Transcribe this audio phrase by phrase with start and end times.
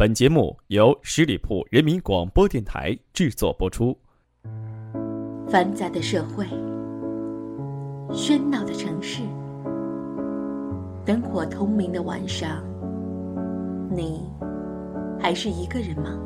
[0.00, 3.94] 本节目由十里铺人民广播电台制作播出。
[5.46, 6.46] 繁杂的社会，
[8.08, 9.20] 喧闹的城市，
[11.04, 12.64] 灯火通明的晚上，
[13.90, 14.26] 你
[15.20, 16.18] 还是一个人吗？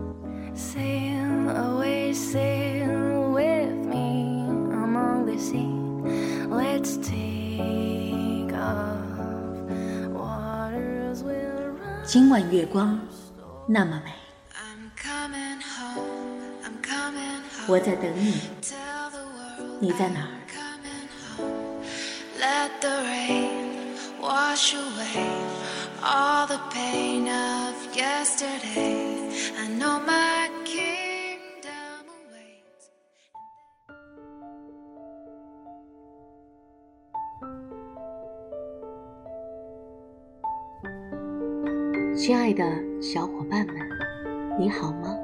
[12.06, 12.96] 今晚月光
[13.66, 14.12] 那么美，
[17.66, 18.42] 我在等你，
[19.80, 20.28] 你在哪儿？
[42.14, 42.64] 亲爱的
[43.02, 43.74] 小伙伴们，
[44.56, 45.18] 你好吗？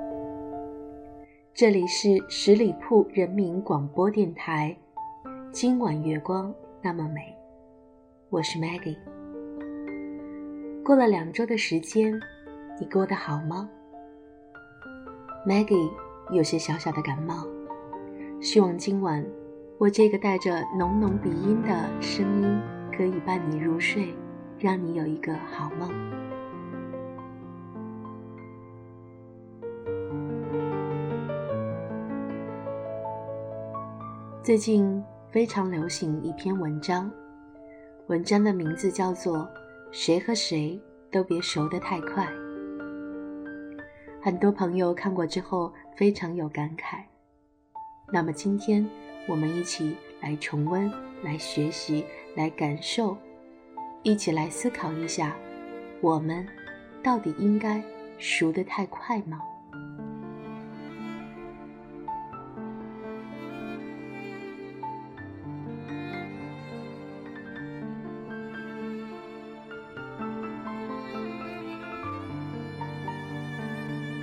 [1.55, 4.77] 这里是十里铺人民广播电台。
[5.53, 7.33] 今晚月光那么美，
[8.29, 8.97] 我是 Maggie。
[10.85, 12.19] 过了两周的时间，
[12.81, 13.71] 你过得好吗
[15.47, 15.93] ？Maggie
[16.33, 17.47] 有些小小的感冒，
[18.41, 19.25] 希望今晚
[19.79, 22.61] 我这个带着浓浓鼻音的声音
[22.93, 24.13] 可以伴你入睡，
[24.59, 25.89] 让你有一个好梦。
[34.51, 37.09] 最近非常流行一篇文章，
[38.09, 39.39] 文章的名字叫做
[39.93, 40.77] 《谁和谁
[41.09, 42.27] 都别熟得太快》。
[44.21, 47.05] 很多朋友看过之后非常有感慨。
[48.13, 48.85] 那么今天
[49.29, 50.93] 我们一起来重温、
[51.23, 52.05] 来学习、
[52.35, 53.17] 来感受，
[54.03, 55.37] 一起来思考一下：
[56.01, 56.45] 我们
[57.05, 57.81] 到底应该
[58.19, 59.41] 熟得太快吗？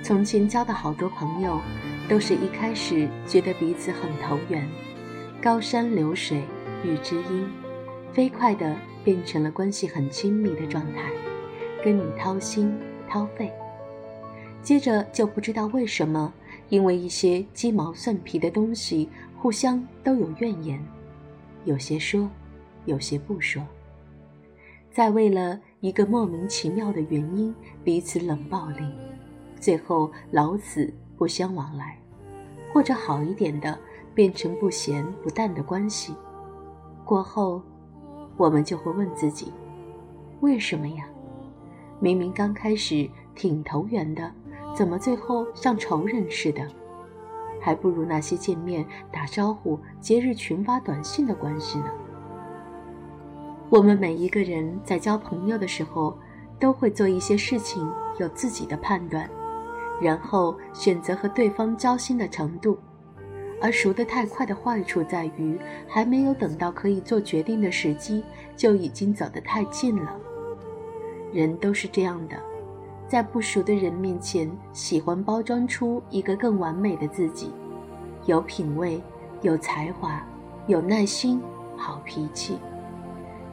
[0.08, 1.60] 从前交的好多朋友，
[2.08, 4.66] 都是一开始觉得彼此很投缘，
[5.38, 6.40] 高山流水
[6.82, 7.46] 遇知音，
[8.10, 8.74] 飞快的
[9.04, 11.12] 变成了关系很亲密的状态，
[11.84, 12.74] 跟你掏心
[13.06, 13.52] 掏肺。
[14.62, 16.32] 接着就不知道为什么，
[16.70, 20.82] 因为一些鸡毛蒜皮的东西，互相都有怨言，
[21.66, 22.30] 有些说，
[22.86, 23.62] 有些不说，
[24.90, 27.54] 再为了一个莫名其妙的原因，
[27.84, 28.86] 彼此冷暴力。
[29.60, 31.98] 最后老死不相往来，
[32.72, 33.78] 或者好一点的，
[34.14, 36.14] 变成不咸不淡的关系。
[37.04, 37.62] 过后，
[38.36, 39.52] 我们就会问自己：
[40.40, 41.04] 为什么呀？
[42.00, 44.32] 明明刚开始挺投缘的，
[44.74, 46.66] 怎么最后像仇人似的？
[47.60, 51.90] 还不如那些见面打招呼、节日群发短信的关系呢。
[53.68, 56.16] 我们每一个人在交朋友的时候，
[56.60, 59.28] 都会做一些事情，有自己的判断。
[60.00, 62.78] 然后选择和对方交心的程度，
[63.60, 68.22] 而熟得太快的坏处在于，还没有等到可以做决定的时机，
[68.56, 70.16] 就已经走得太近了。
[71.32, 72.36] 人都是这样的，
[73.08, 77.50] 在不熟的人面前，喜欢包装出一个更完美的自己，
[78.24, 79.02] 有品味、
[79.42, 80.24] 有才华、
[80.66, 81.40] 有耐心、
[81.76, 82.58] 好脾气。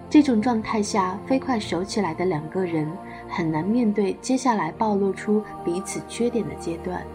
[0.07, 2.89] 这种状态下，飞快熟起来的两个人。
[3.29, 7.05] 很难面对接下来暴露出彼此缺点的阶段。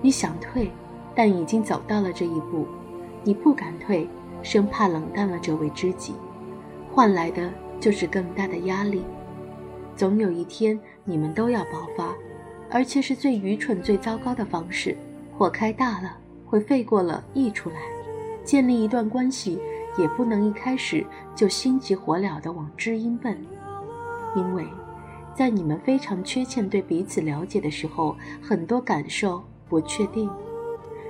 [0.00, 0.70] 你想退，
[1.14, 2.66] 但已经走到了这一步，
[3.22, 4.08] 你不敢退，
[4.42, 6.14] 生怕冷淡了这位知己，
[6.90, 9.04] 换来的就是更大的压力。
[9.96, 12.12] 总有一天，你们都要爆发，
[12.70, 14.96] 而且是最愚蠢、最糟糕的方式。
[15.38, 17.76] 火开大了，会沸过了溢出来。
[18.44, 19.60] 建立一段关系，
[19.96, 21.06] 也不能一开始
[21.36, 23.36] 就心急火燎地往知音奔，
[24.34, 24.66] 因为。
[25.34, 30.28] 在你们非常缺欠对彼此了解的时候，很多感受不确定，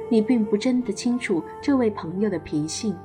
[0.09, 2.97] 你并不真的清楚这位朋友的脾性，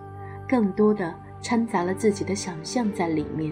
[0.48, 3.52] 更多的掺杂了自己的想象在里面。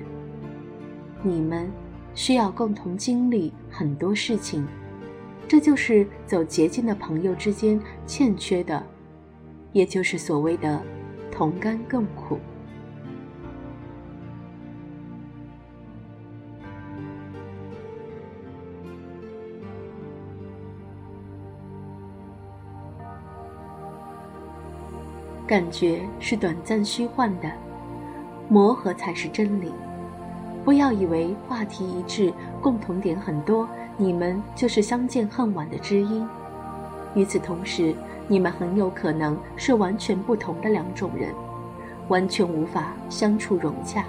[1.24, 1.70] 你们
[2.14, 4.68] 需要共同经历很多事情，
[5.48, 8.86] 这就是走捷径的朋友之间欠缺的，
[9.74, 10.82] 也就是所谓的
[11.32, 12.38] 同甘共苦。
[25.48, 27.52] 感觉是短暂虚幻的，
[28.50, 29.72] 磨合才是真理。
[30.64, 36.28] 不要以为话题一致、共同点很多你们就是相见恨晚的知音。
[37.14, 37.94] 与此同时，
[38.28, 41.30] 你们很有可能是完全不同的两种人，
[42.08, 44.04] 完全无法相处融洽。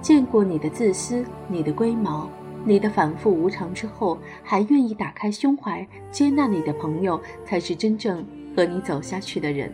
[0.00, 2.28] 见过你的自私，你的龟毛。
[2.64, 8.24] 你的反复无常之后，还愿意打开胸怀接纳你的朋友，才是真正
[8.56, 9.72] 和你走下去的人。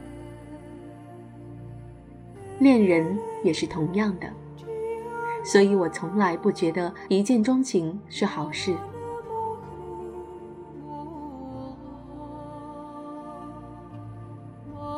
[2.58, 4.26] 恋人也是同样的，
[5.44, 8.74] 所以我从来不觉得一见钟情是好事。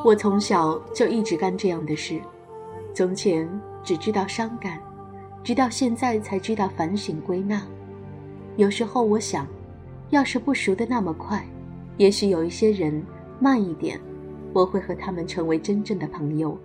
[0.03, 2.19] 我从小就一直干这样的事，
[2.95, 3.47] 从前
[3.85, 4.81] 只知道伤感，
[5.45, 7.63] 直到现在才知道反省归纳。
[8.57, 9.47] 有时候我想，
[10.09, 11.45] 要是不熟的那么快，
[11.99, 13.05] 也许有一些人
[13.39, 14.01] 慢一点，
[14.55, 16.57] 我会和他们成为真正的朋友；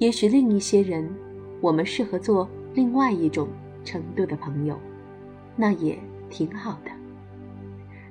[0.00, 1.06] 也许另一些人，
[1.60, 3.46] 我们适合做另外一种
[3.84, 4.80] 程度的朋友，
[5.54, 5.98] 那也
[6.30, 6.90] 挺好的。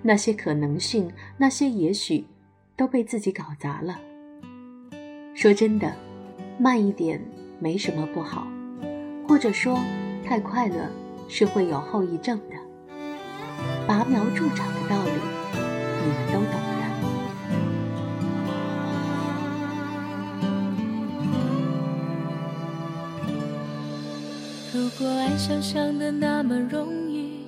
[0.04, 2.24] 那些可能性，那些也许，
[2.78, 4.00] 都被自己搞砸了。
[5.34, 5.92] 说真的，
[6.60, 7.20] 慢一点
[7.58, 8.48] 没什么不好，
[9.28, 9.76] 或者说，
[10.24, 10.92] 太快了
[11.28, 12.56] 是会有后遗症的。
[13.88, 15.12] 拔苗助长的道理，
[15.56, 16.69] 你们都懂
[25.50, 27.40] 想象的那么容易，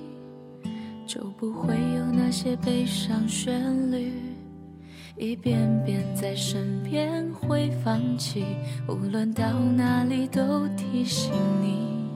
[1.06, 4.12] 就不会有那些悲伤旋律，
[5.16, 5.56] 一遍
[5.86, 8.44] 遍在身边会放弃，
[8.88, 11.32] 无论到哪里都提醒
[11.62, 12.10] 你。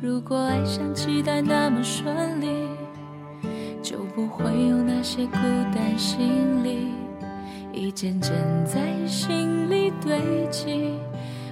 [0.00, 2.46] 如果爱像期待那么顺利。
[3.82, 5.32] 就不会有那些孤
[5.72, 6.88] 单心理，
[7.72, 8.32] 一件件
[8.64, 10.18] 在心里堆
[10.50, 10.94] 积，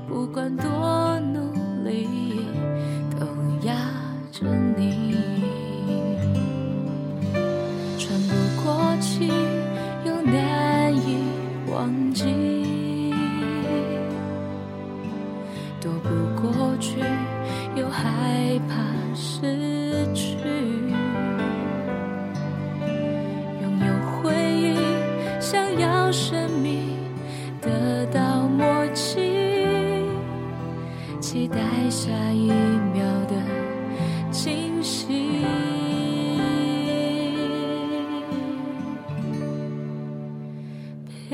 [0.08, 1.52] 不管多努
[1.84, 2.08] 力，
[3.64, 3.74] 压
[4.30, 4.46] 着
[4.76, 5.14] 你。
[7.98, 9.32] 喘不过气，
[10.04, 11.16] 又难以
[11.70, 12.24] 忘记，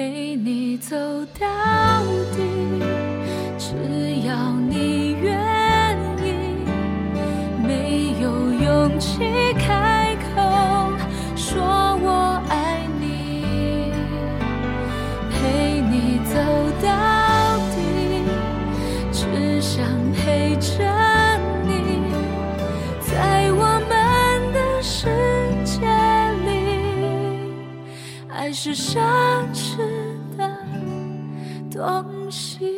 [0.00, 0.96] 陪你走
[1.38, 1.46] 到
[2.34, 3.09] 底，
[28.62, 29.00] 是奢
[29.54, 29.78] 侈
[30.36, 30.46] 的
[31.70, 32.76] 东西。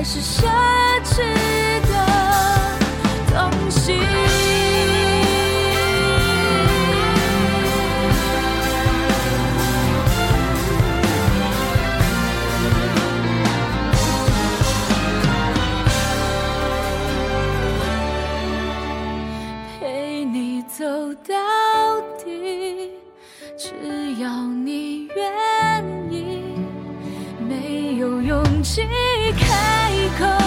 [0.00, 0.46] 还是奢
[1.04, 1.18] 侈
[1.82, 1.92] 的
[3.28, 3.92] 东西，
[19.78, 20.82] 陪你走
[21.28, 21.36] 到
[22.24, 22.92] 底，
[23.58, 26.54] 只要你愿意，
[27.46, 28.88] 没有勇气
[29.38, 29.89] 看。
[30.18, 30.39] 你。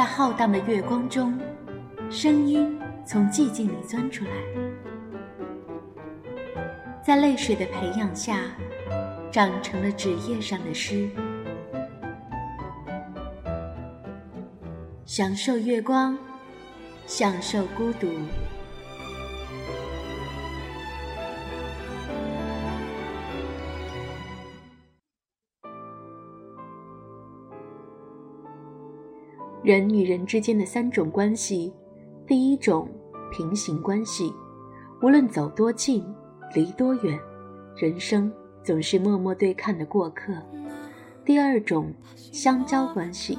[0.00, 1.38] 在浩荡的月光中，
[2.08, 4.30] 声音从寂静里钻出来，
[7.04, 8.40] 在泪水的培养下，
[9.30, 11.06] 长成了纸页上的诗。
[15.04, 16.16] 享受月光，
[17.04, 18.08] 享受孤独。
[29.70, 31.72] 人与人之间的三种关系，
[32.26, 32.88] 第一种
[33.30, 34.32] 平行关系，
[35.00, 36.04] 无论走多近，
[36.56, 37.16] 离多远，
[37.76, 38.32] 人生
[38.64, 40.32] 总是默默对看的过客。
[41.24, 43.38] 第二种相交关系，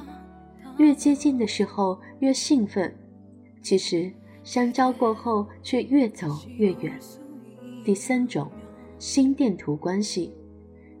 [0.78, 2.90] 越接近的时候越兴奋，
[3.60, 4.10] 其实
[4.42, 6.98] 相交过后却越走越远。
[7.84, 8.50] 第三种
[8.98, 10.32] 心电图关系，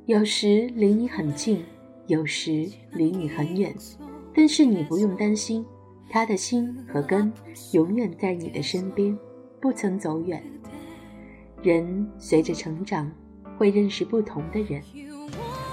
[0.04, 1.64] 有时离你很近，
[2.06, 3.74] 有时离你很远。
[4.34, 5.64] 但是你不用担心，
[6.08, 7.32] 他的心和根
[7.72, 9.16] 永远在你的身边，
[9.60, 10.42] 不曾走远。
[11.62, 13.10] 人随着成长，
[13.56, 14.82] 会认识不同的人，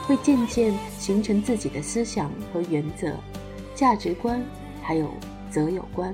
[0.05, 3.15] 会渐渐形成自己的思想和原则、
[3.73, 4.43] 价值观，
[4.81, 5.09] 还有
[5.49, 6.13] 择友观，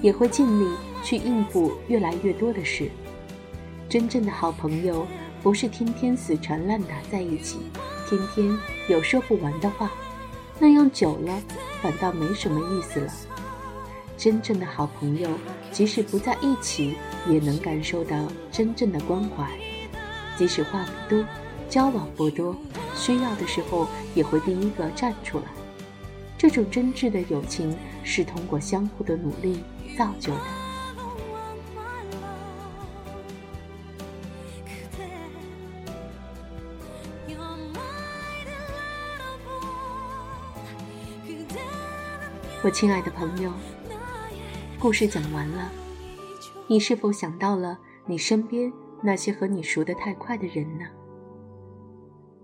[0.00, 2.88] 也会尽力去应付越来越多的事。
[3.88, 5.06] 真正的好朋友，
[5.42, 7.58] 不是天天死缠烂打在一起，
[8.08, 8.56] 天天
[8.88, 9.90] 有说不完的话。
[10.58, 11.42] 那样久了，
[11.82, 13.12] 反倒没什么意思了。
[14.16, 15.28] 真正的好朋友，
[15.72, 16.94] 即使不在一起，
[17.28, 18.16] 也能感受到
[18.52, 19.50] 真正的关怀。
[20.38, 21.24] 即使话不多，
[21.68, 22.56] 交往不多，
[22.94, 25.44] 需要的时候也会第一个站出来。
[26.38, 29.62] 这种真挚的友情，是通过相互的努力
[29.98, 30.63] 造就的。
[42.64, 43.52] 我亲爱的朋友，
[44.80, 45.70] 故事讲完了，
[46.66, 50.86] 你是否想到了你身边那些和你熟得太快的人呢？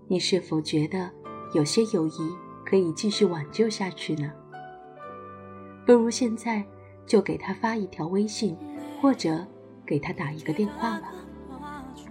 [0.07, 1.09] 你是否觉得
[1.55, 4.31] 有些友谊可以继续挽救下去呢？
[5.87, 6.63] 不如现在
[7.07, 8.55] 就给他发一条微信，
[9.01, 9.43] 或者
[9.87, 11.11] 给他打一个电话吧，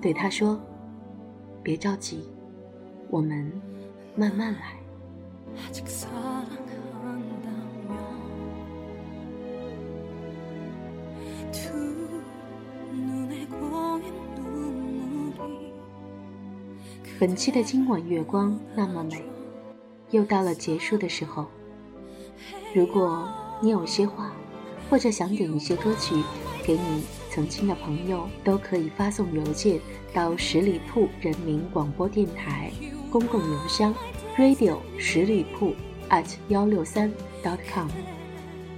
[0.02, 0.60] 对他说
[1.62, 2.28] ：“别着急，
[3.08, 3.52] 我们
[4.16, 4.74] 慢慢来。”
[17.18, 19.22] 本期的今晚月光那么美，
[20.10, 21.46] 又到了结束的时候。
[22.74, 23.28] 如果
[23.60, 24.32] 你有些话，
[24.88, 26.14] 或者想点一些歌曲
[26.64, 29.78] 给你曾经的朋友，都可以发送邮件
[30.14, 32.70] 到十里铺人民广播电台
[33.10, 33.94] 公共邮箱
[34.38, 35.74] radio 十里铺
[36.08, 37.88] at 幺六三 dot com，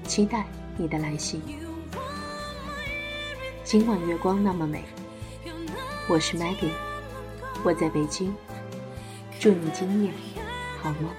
[0.03, 0.45] 期待
[0.77, 1.41] 你的来信。
[3.73, 4.85] 今晚月光那么美，
[6.07, 6.69] 我是 Maggie。
[7.65, 8.31] 我在北京，
[9.41, 10.11] 祝你今夜
[10.83, 11.11] 好梦。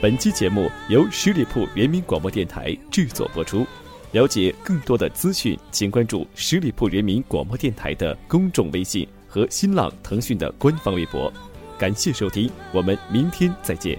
[0.00, 3.66] 本期节目由十里铺人民广播电台制作播出。
[4.12, 11.32] 了解更多的资讯，请关注十里铺人民广播电台的公众微信和新浪、腾讯的官方微博。
[11.76, 13.98] 感谢收听，我们明天再见。